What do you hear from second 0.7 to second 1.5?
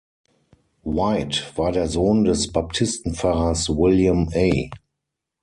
White